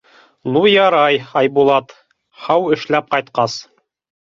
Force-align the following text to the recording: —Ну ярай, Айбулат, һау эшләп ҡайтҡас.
—Ну 0.53 0.63
ярай, 0.75 1.19
Айбулат, 1.41 1.95
һау 2.47 2.69
эшләп 2.79 3.15
ҡайтҡас. 3.15 3.63